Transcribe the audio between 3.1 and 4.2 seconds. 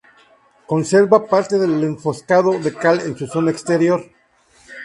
su zona exterior.